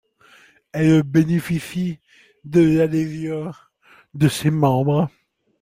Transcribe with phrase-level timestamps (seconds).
[0.71, 1.99] Elle bénéficie
[2.43, 3.51] de l'adhésion
[4.15, 5.11] de ses membres.